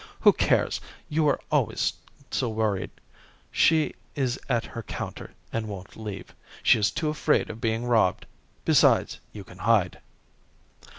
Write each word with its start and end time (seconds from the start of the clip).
"Who 0.21 0.33
cares, 0.33 0.81
you 1.09 1.27
are 1.27 1.39
always 1.51 1.93
so 2.31 2.49
worried. 2.49 2.89
She 3.51 3.93
is 4.15 4.39
at 4.49 4.65
her 4.65 4.81
counter 4.81 5.35
and 5.53 5.67
won't 5.67 5.95
leave. 5.95 6.33
She 6.63 6.79
is 6.79 6.89
too 6.89 7.09
afraid 7.09 7.51
of 7.51 7.61
being 7.61 7.85
robbed. 7.85 8.25
Besides, 8.65 9.19
you 9.31 9.43
can 9.43 9.59
hide." 9.59 9.99